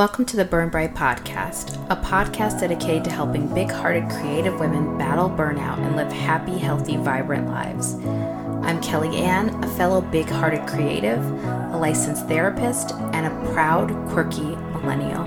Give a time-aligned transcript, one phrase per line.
[0.00, 4.96] Welcome to the Burn Bright Podcast, a podcast dedicated to helping big hearted creative women
[4.96, 7.96] battle burnout and live happy, healthy, vibrant lives.
[8.64, 14.56] I'm Kelly Ann, a fellow big hearted creative, a licensed therapist, and a proud, quirky
[14.72, 15.22] millennial.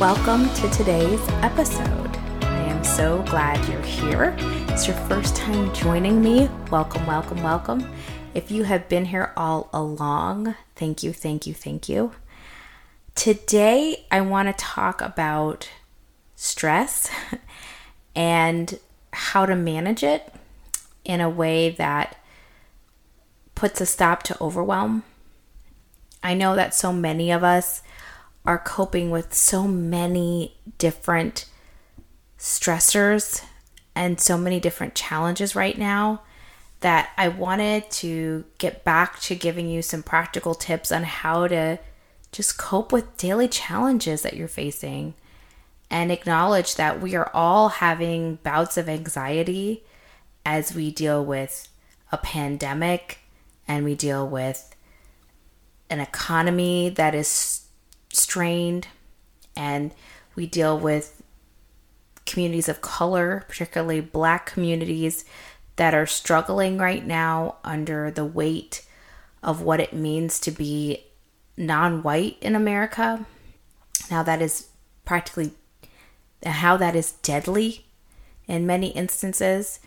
[0.00, 2.16] Welcome to today's episode.
[2.42, 4.34] I am so glad you're here.
[4.70, 6.50] It's your first time joining me.
[6.72, 7.88] Welcome, welcome, welcome.
[8.34, 12.10] If you have been here all along, thank you, thank you, thank you.
[13.16, 15.70] Today, I want to talk about
[16.36, 17.10] stress
[18.14, 18.78] and
[19.12, 20.32] how to manage it
[21.02, 22.22] in a way that
[23.54, 25.02] puts a stop to overwhelm.
[26.22, 27.82] I know that so many of us
[28.44, 31.46] are coping with so many different
[32.38, 33.42] stressors
[33.94, 36.20] and so many different challenges right now
[36.80, 41.78] that I wanted to get back to giving you some practical tips on how to
[42.36, 45.14] just cope with daily challenges that you're facing
[45.90, 49.82] and acknowledge that we are all having bouts of anxiety
[50.44, 51.66] as we deal with
[52.12, 53.20] a pandemic
[53.66, 54.76] and we deal with
[55.88, 57.68] an economy that is
[58.12, 58.88] strained
[59.56, 59.94] and
[60.34, 61.22] we deal with
[62.26, 65.24] communities of color, particularly black communities
[65.76, 68.84] that are struggling right now under the weight
[69.42, 71.05] of what it means to be
[71.56, 73.26] non white in America.
[74.10, 74.68] Now, that is
[75.04, 75.52] practically
[76.44, 77.86] how that is deadly
[78.46, 79.80] in many instances.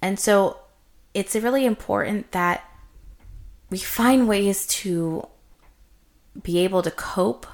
[0.00, 0.58] And so
[1.14, 2.64] it's really important that
[3.70, 5.28] we find ways to
[6.42, 7.46] be able to cope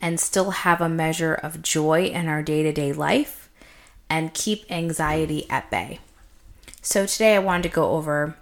[0.00, 3.48] and still have a measure of joy in our day to day life
[4.08, 6.00] and keep anxiety at bay.
[6.80, 8.36] So, today I wanted to go over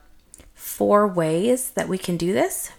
[0.55, 2.73] four ways that we can do this.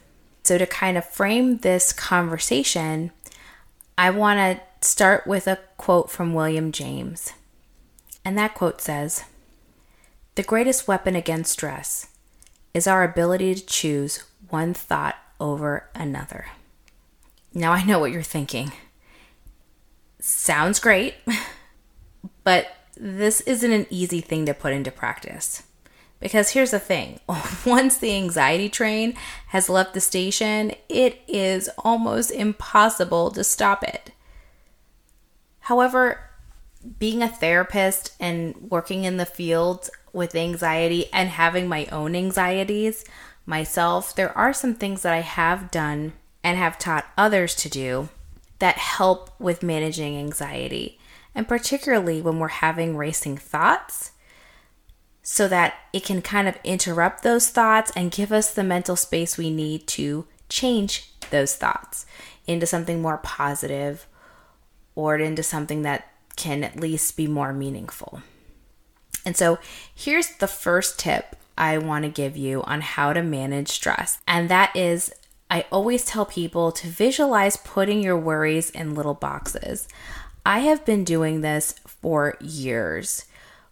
[0.44, 3.12] So, to kind of frame this conversation,
[3.98, 7.34] I want to start with a quote from William James.
[8.26, 9.24] And that quote says
[10.36, 12.08] The greatest weapon against stress
[12.74, 16.48] is our ability to choose one thought over another.
[17.54, 18.72] Now, I know what you're thinking.
[20.20, 21.16] Sounds great,
[22.44, 25.64] but this isn't an easy thing to put into practice.
[26.22, 27.20] Because here's the thing
[27.66, 29.16] once the anxiety train
[29.48, 34.12] has left the station, it is almost impossible to stop it.
[35.62, 36.30] However,
[37.00, 43.04] being a therapist and working in the field with anxiety and having my own anxieties
[43.46, 48.10] myself, there are some things that I have done and have taught others to do
[48.60, 51.00] that help with managing anxiety.
[51.34, 54.12] And particularly when we're having racing thoughts
[55.24, 59.38] so that it can kind of interrupt those thoughts and give us the mental space
[59.38, 62.06] we need to change those thoughts
[62.48, 64.08] into something more positive
[64.96, 68.22] or into something that can at least be more meaningful.
[69.26, 69.60] And so
[69.94, 74.50] here's the first tip I want to give you on how to manage stress, and
[74.50, 75.14] that is
[75.50, 79.88] I always tell people to visualize putting your worries in little boxes.
[80.46, 83.26] I have been doing this for years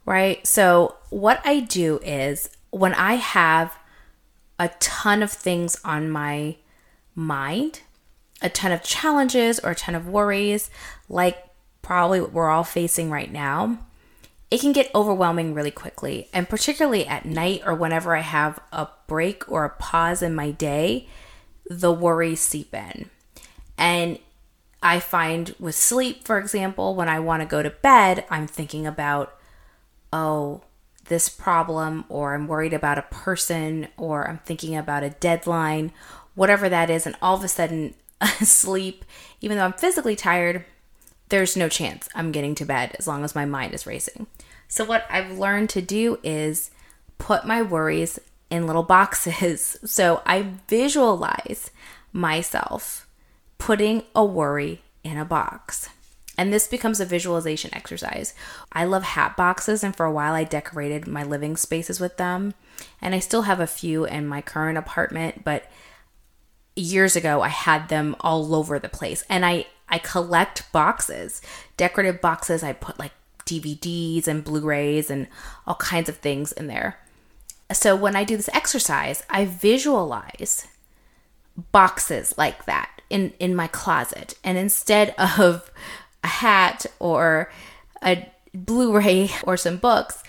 [0.09, 0.45] right?
[0.45, 3.77] So, what I do is when I have
[4.57, 6.55] a ton of things on my
[7.13, 7.81] mind,
[8.41, 10.71] a ton of challenges or a ton of worries,
[11.09, 11.37] like
[11.83, 13.77] probably what we're all facing right now,
[14.49, 16.27] it can get overwhelming really quickly.
[16.33, 20.49] And particularly at night or whenever I have a break or a pause in my
[20.49, 21.07] day,
[21.69, 23.11] the worries seep in.
[23.77, 24.17] And
[24.81, 28.87] I find with sleep, for example, when I want to go to bed, I'm thinking
[28.87, 29.35] about
[30.11, 30.61] oh,
[31.05, 35.91] this problem, or I'm worried about a person, or I'm thinking about a deadline,
[36.35, 37.95] whatever that is, and all of a sudden,
[38.41, 39.05] sleep,
[39.41, 40.65] even though I'm physically tired,
[41.29, 44.27] there's no chance I'm getting to bed as long as my mind is racing.
[44.67, 46.71] So, what I've learned to do is
[47.17, 49.77] put my worries in little boxes.
[49.85, 51.71] So, I visualize
[52.13, 53.07] myself
[53.57, 55.89] putting a worry in a box.
[56.39, 58.33] And this becomes a visualization exercise.
[58.71, 62.53] I love hat boxes, and for a while I decorated my living spaces with them.
[63.01, 65.69] And I still have a few in my current apartment, but
[66.77, 69.25] years ago I had them all over the place.
[69.27, 71.41] And I, I collect boxes,
[71.75, 72.63] decorative boxes.
[72.63, 73.11] I put like
[73.45, 75.27] DVDs and Blu rays and
[75.67, 76.99] all kinds of things in there.
[77.73, 80.67] So when I do this exercise, I visualize
[81.73, 84.35] boxes like that in, in my closet.
[84.41, 85.69] And instead of
[86.23, 87.51] a hat or
[88.03, 90.23] a Blu ray or some books,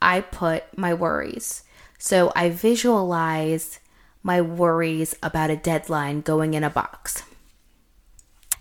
[0.00, 1.62] I put my worries.
[1.98, 3.80] So I visualize
[4.22, 7.22] my worries about a deadline going in a box.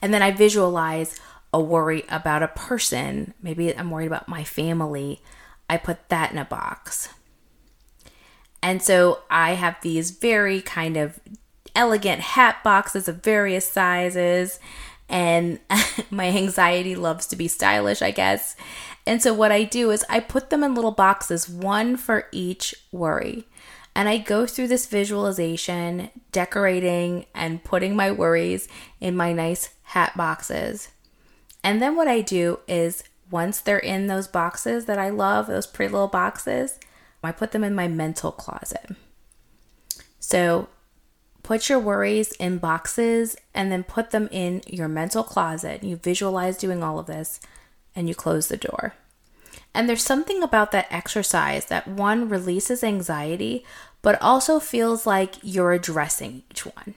[0.02, 1.20] And then I visualize
[1.52, 3.34] a worry about a person.
[3.42, 5.22] Maybe I'm worried about my family.
[5.70, 7.10] I put that in a box.
[8.62, 11.20] And so I have these very kind of
[11.76, 14.60] elegant hat boxes of various sizes.
[15.10, 15.60] And
[16.10, 18.56] my anxiety loves to be stylish, I guess.
[19.06, 22.74] And so what I do is I put them in little boxes, one for each
[22.92, 23.48] worry.
[23.96, 28.68] And I go through this visualization, decorating and putting my worries
[29.00, 30.90] in my nice hat boxes.
[31.64, 35.68] And then what I do is once they're in those boxes that I love, those
[35.68, 36.80] pretty little boxes,
[37.26, 38.92] I put them in my mental closet.
[40.20, 40.70] So
[41.46, 45.84] put your worries in boxes and then put them in your mental closet.
[45.84, 47.40] You visualize doing all of this
[47.96, 48.96] and you close the door.
[49.72, 53.64] And there's something about that exercise that one releases anxiety,
[54.02, 56.96] but also feels like you're addressing each one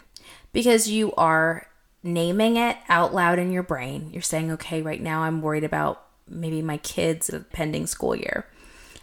[0.55, 1.67] because you are
[2.03, 4.09] naming it out loud in your brain.
[4.15, 8.47] You're saying, okay, right now I'm worried about maybe my kids' pending school year.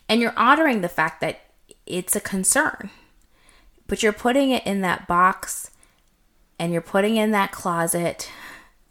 [0.10, 1.42] And you're honoring the fact that
[1.86, 2.90] it's a concern,
[3.88, 5.72] but you're putting it in that box
[6.60, 8.30] and you're putting in that closet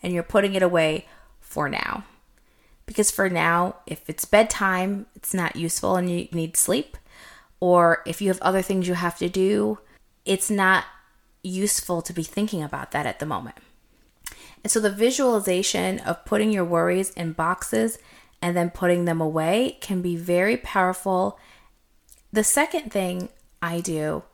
[0.02, 1.06] and you're putting it away
[1.41, 2.05] for now.
[2.87, 6.99] Because for now, if it's bedtime, it's not useful and you need sleep,
[7.58, 9.79] or if you have other things you have to do,
[10.26, 10.85] it's not
[11.43, 13.56] useful to be thinking about that at the moment.
[14.62, 17.99] And so the visualization of putting your worries in boxes
[18.43, 21.38] and then putting them away can be very powerful.
[22.32, 23.31] The second thing
[23.62, 24.25] I do,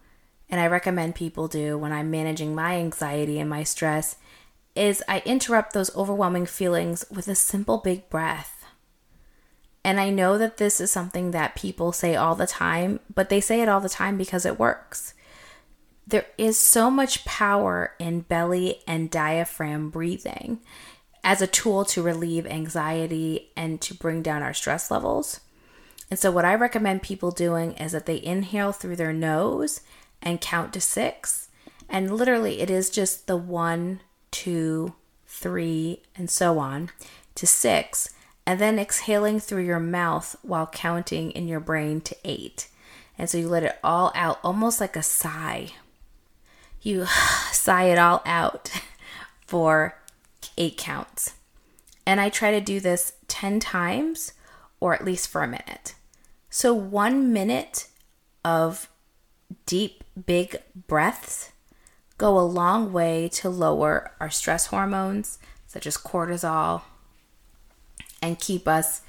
[0.51, 4.17] and I recommend people do when I'm managing my anxiety and my stress,
[4.75, 8.65] is I interrupt those overwhelming feelings with a simple big breath.
[9.85, 13.41] And I know that this is something that people say all the time, but they
[13.41, 15.15] say it all the time because it works.
[16.07, 20.61] There is so much power in belly and diaphragm breathing
[21.23, 25.41] as a tool to relieve anxiety and to bring down our stress levels.
[26.11, 29.81] And so, what I recommend people doing is that they inhale through their nose
[30.23, 31.49] and count to six.
[31.89, 34.01] And literally, it is just the one,
[34.31, 34.95] two,
[35.27, 36.91] three, and so on
[37.35, 38.11] to six,
[38.47, 42.69] and then exhaling through your mouth while counting in your brain to eight.
[43.17, 45.71] And so you let it all out almost like a sigh.
[46.83, 47.07] You
[47.53, 48.71] sigh it all out
[49.47, 49.99] for
[50.57, 51.35] eight counts.
[52.07, 54.33] And I try to do this 10 times
[54.81, 55.95] or at least for a minute.
[56.49, 57.87] So, one minute
[58.45, 58.89] of
[59.67, 60.57] deep, big
[60.87, 61.51] breaths
[62.19, 66.83] go a long way to lower our stress hormones, such as cortisol,
[68.21, 69.01] and keep us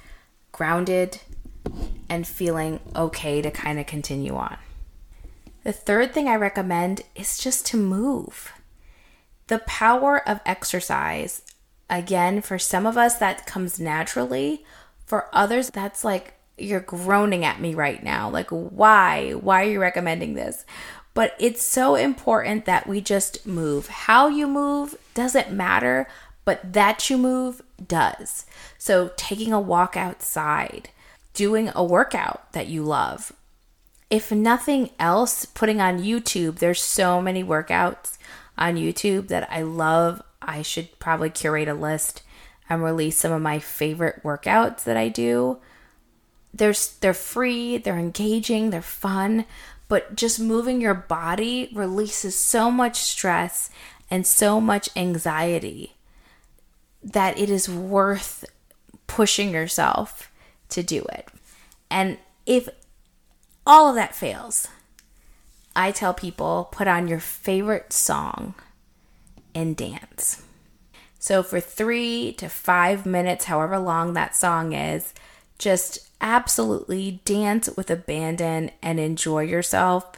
[0.50, 1.20] grounded
[2.08, 4.56] and feeling okay to kind of continue on.
[5.64, 8.52] The third thing I recommend is just to move.
[9.46, 11.42] The power of exercise,
[11.90, 14.64] again, for some of us, that comes naturally.
[15.04, 18.30] For others, that's like you're groaning at me right now.
[18.30, 19.32] Like, why?
[19.32, 20.64] Why are you recommending this?
[21.14, 23.88] But it's so important that we just move.
[23.88, 26.08] How you move doesn't matter,
[26.44, 28.46] but that you move does.
[28.78, 30.88] So, taking a walk outside,
[31.34, 33.32] doing a workout that you love.
[34.08, 38.18] If nothing else, putting on YouTube, there's so many workouts
[38.58, 40.22] on YouTube that I love.
[40.40, 42.22] I should probably curate a list
[42.68, 45.58] and release some of my favorite workouts that I do.
[46.54, 49.46] They're, they're free, they're engaging, they're fun,
[49.88, 53.70] but just moving your body releases so much stress
[54.10, 55.94] and so much anxiety
[57.02, 58.44] that it is worth
[59.06, 60.30] pushing yourself
[60.68, 61.28] to do it.
[61.90, 62.68] And if
[63.66, 64.68] all of that fails,
[65.74, 68.54] I tell people put on your favorite song
[69.54, 70.42] and dance.
[71.18, 75.14] So, for three to five minutes, however long that song is,
[75.58, 80.12] just absolutely dance with abandon and enjoy yourself.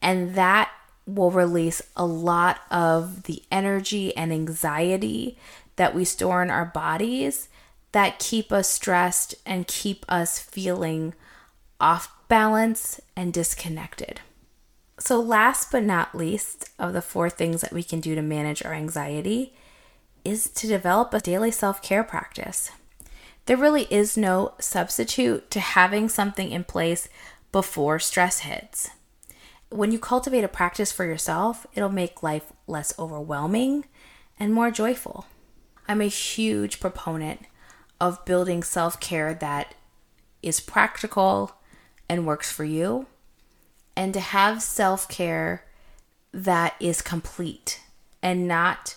[0.00, 0.70] And that
[1.06, 5.36] will release a lot of the energy and anxiety
[5.76, 7.48] that we store in our bodies
[7.90, 11.12] that keep us stressed and keep us feeling
[11.80, 14.20] off balance and disconnected.
[14.98, 18.64] So, last but not least, of the four things that we can do to manage
[18.64, 19.52] our anxiety
[20.24, 22.70] is to develop a daily self care practice.
[23.46, 27.08] There really is no substitute to having something in place
[27.50, 28.90] before stress hits.
[29.68, 33.86] When you cultivate a practice for yourself, it'll make life less overwhelming
[34.38, 35.26] and more joyful.
[35.88, 37.40] I'm a huge proponent
[38.00, 39.74] of building self care that
[40.42, 41.52] is practical
[42.08, 43.06] and works for you
[43.96, 45.64] and to have self care
[46.32, 47.80] that is complete
[48.22, 48.96] and not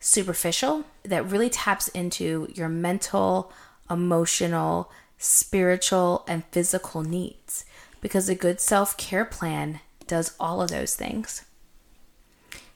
[0.00, 3.52] superficial that really taps into your mental,
[3.90, 7.64] emotional, spiritual, and physical needs
[8.00, 11.44] because a good self care plan does all of those things.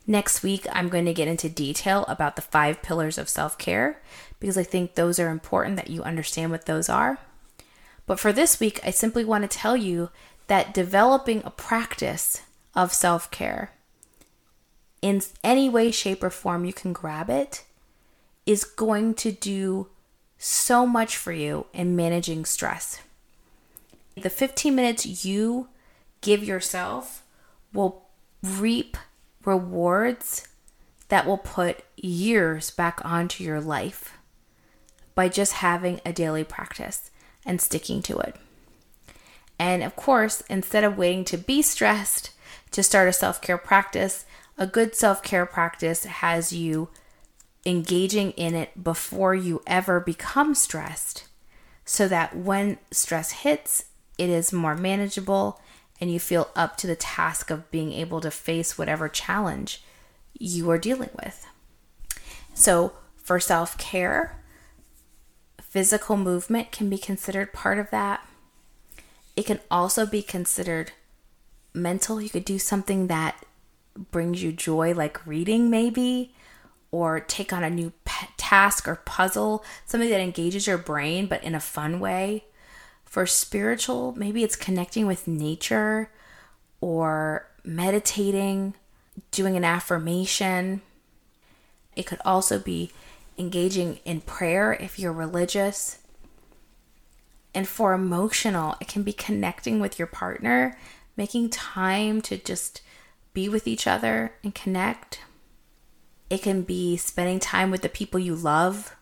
[0.06, 4.00] Next week, I'm going to get into detail about the five pillars of self care
[4.40, 7.18] because I think those are important that you understand what those are.
[8.06, 10.10] But for this week, I simply want to tell you
[10.48, 12.42] that developing a practice
[12.74, 13.72] of self care
[15.02, 17.64] in any way, shape, or form you can grab it
[18.46, 19.88] is going to do
[20.42, 23.02] so much for you in managing stress.
[24.16, 25.68] The 15 minutes you
[26.22, 27.22] give yourself
[27.74, 28.06] will
[28.42, 28.96] reap
[29.44, 30.48] rewards
[31.08, 34.16] that will put years back onto your life
[35.14, 37.10] by just having a daily practice
[37.44, 38.36] and sticking to it.
[39.58, 42.30] And of course, instead of waiting to be stressed
[42.70, 44.24] to start a self care practice,
[44.56, 46.88] a good self care practice has you
[47.66, 51.26] engaging in it before you ever become stressed
[51.84, 53.86] so that when stress hits,
[54.16, 55.60] it is more manageable
[56.00, 59.82] and you feel up to the task of being able to face whatever challenge
[60.38, 61.46] you are dealing with.
[62.54, 64.40] So, for self care,
[65.60, 68.26] physical movement can be considered part of that.
[69.36, 70.92] It can also be considered
[71.74, 72.20] mental.
[72.20, 73.44] You could do something that
[74.10, 76.34] brings you joy, like reading, maybe,
[76.92, 77.92] or take on a new
[78.36, 82.44] task or puzzle, something that engages your brain but in a fun way.
[83.04, 86.10] For spiritual, maybe it's connecting with nature
[86.80, 88.74] or meditating,
[89.30, 90.82] doing an affirmation.
[91.96, 92.92] It could also be
[93.38, 95.98] engaging in prayer if you're religious.
[97.54, 100.78] And for emotional, it can be connecting with your partner,
[101.16, 102.80] making time to just
[103.32, 105.20] be with each other and connect.
[106.30, 108.96] It can be spending time with the people you love,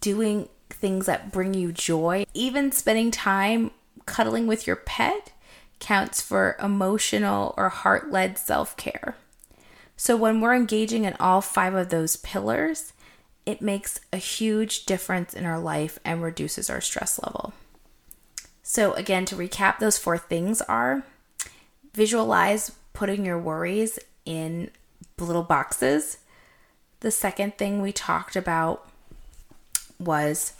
[0.00, 2.26] doing things that bring you joy.
[2.34, 3.70] Even spending time
[4.04, 5.32] cuddling with your pet
[5.78, 9.16] counts for emotional or heart led self care.
[9.96, 12.92] So, when we're engaging in all five of those pillars,
[13.46, 17.54] it makes a huge difference in our life and reduces our stress level.
[18.62, 21.04] So, again, to recap, those four things are
[21.94, 24.70] visualize putting your worries in
[25.24, 26.18] little boxes.
[27.00, 28.88] The second thing we talked about
[29.98, 30.52] was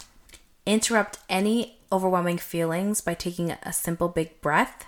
[0.64, 4.86] interrupt any overwhelming feelings by taking a simple big breath.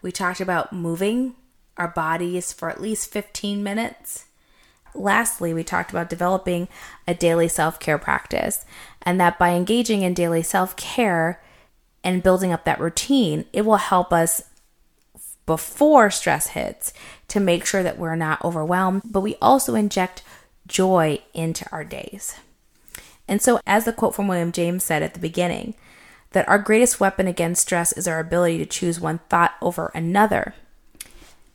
[0.00, 1.34] We talked about moving
[1.76, 4.26] our bodies for at least 15 minutes.
[4.94, 6.68] Lastly, we talked about developing
[7.08, 8.64] a daily self care practice,
[9.00, 11.42] and that by engaging in daily self care
[12.04, 14.42] and building up that routine, it will help us
[15.46, 16.92] before stress hits
[17.28, 20.22] to make sure that we're not overwhelmed, but we also inject
[20.66, 22.36] joy into our days.
[23.28, 25.74] And so, as the quote from William James said at the beginning,
[26.32, 30.54] that our greatest weapon against stress is our ability to choose one thought over another,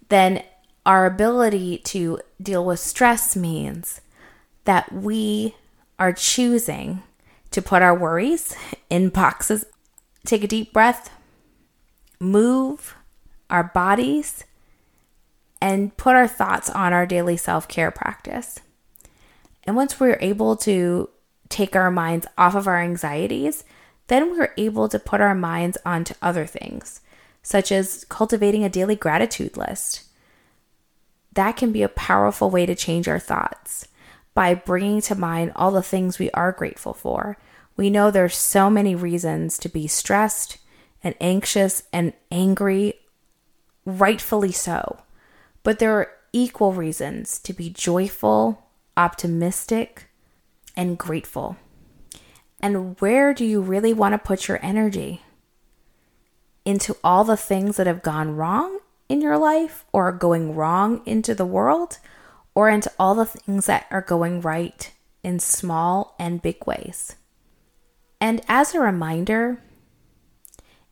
[0.09, 0.43] then
[0.85, 4.01] our ability to deal with stress means
[4.65, 5.55] that we
[5.99, 7.03] are choosing
[7.51, 8.55] to put our worries
[8.89, 9.65] in boxes,
[10.25, 11.09] take a deep breath,
[12.19, 12.95] move
[13.49, 14.43] our bodies,
[15.61, 18.59] and put our thoughts on our daily self care practice.
[19.63, 21.09] And once we're able to
[21.49, 23.63] take our minds off of our anxieties,
[24.07, 27.01] then we're able to put our minds onto other things,
[27.43, 30.03] such as cultivating a daily gratitude list.
[31.33, 33.87] That can be a powerful way to change our thoughts
[34.33, 37.37] by bringing to mind all the things we are grateful for.
[37.75, 40.57] We know there's so many reasons to be stressed
[41.03, 42.95] and anxious and angry,
[43.87, 44.99] rightfully so.
[45.63, 48.67] But there are equal reasons to be joyful,
[48.97, 50.09] optimistic,
[50.75, 51.55] and grateful.
[52.59, 55.21] And where do you really want to put your energy?
[56.65, 61.01] Into all the things that have gone wrong in your life or are going wrong
[61.05, 61.97] into the world,
[62.53, 64.91] or into all the things that are going right
[65.23, 67.15] in small and big ways?
[68.19, 69.61] And as a reminder,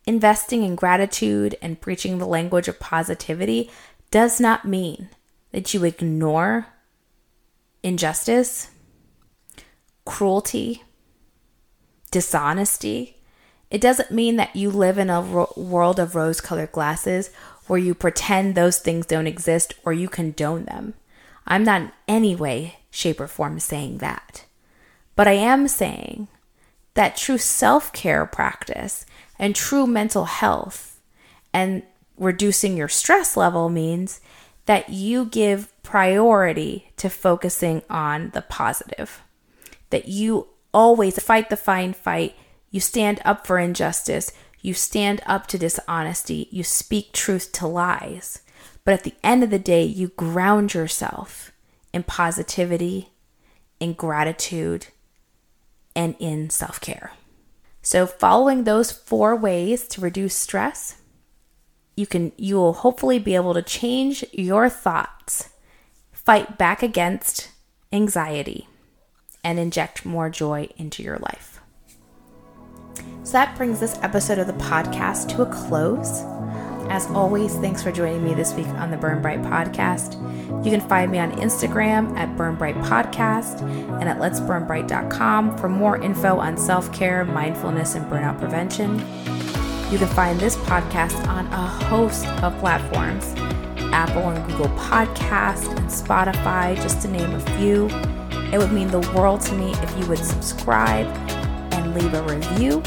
[0.07, 3.71] investing in gratitude and preaching the language of positivity
[4.12, 5.09] does not mean
[5.51, 6.67] that you ignore
[7.83, 8.69] injustice
[10.05, 10.83] cruelty,
[12.12, 13.17] dishonesty.
[13.69, 17.31] It doesn't mean that you live in a ro- world of rose colored glasses
[17.67, 20.93] where you pretend those things don't exist or you condone them.
[21.47, 24.45] I'm not in any way, shape, or form saying that.
[25.15, 26.27] But I am saying
[26.93, 29.05] that true self care practice
[29.38, 31.00] and true mental health
[31.54, 31.84] and
[32.18, 34.22] reducing your stress level means
[34.65, 39.22] that you give priority to focusing on the positive.
[39.89, 42.36] That you always fight the fine fight,
[42.72, 48.42] you stand up for injustice, you stand up to dishonesty, you speak truth to lies.
[48.84, 51.51] But at the end of the day, you ground yourself
[51.94, 53.10] in positivity,
[53.80, 54.88] in gratitude,
[55.96, 57.13] and in self care.
[57.86, 60.98] So, following those four ways to reduce stress,
[61.96, 65.50] you can you will hopefully be able to change your thoughts,
[66.12, 67.51] fight back against
[67.94, 68.68] anxiety,
[69.44, 71.62] and inject more joy into your life.
[73.22, 76.24] So that brings this episode of the podcast to a close.
[76.89, 80.15] As always, thanks for joining me this week on the Burn Bright podcast.
[80.63, 86.01] You can find me on Instagram at Burn Bright Podcast and at letsburnbright.com for more
[86.01, 89.00] info on self care, mindfulness, and burnout prevention.
[89.92, 93.34] You can find this podcast on a host of platforms
[93.94, 97.88] Apple and Google Podcast and Spotify, just to name a few.
[98.54, 101.08] It would mean the world to me if you would subscribe
[101.74, 102.84] and leave a review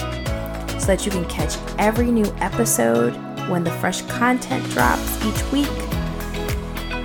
[0.79, 3.15] so that you can catch every new episode
[3.49, 5.67] when the fresh content drops each week.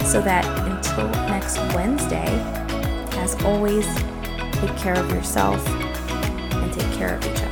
[0.05, 2.27] So that until next Wednesday,
[3.19, 3.87] as always,
[4.51, 7.42] take care of yourself and take care of each other.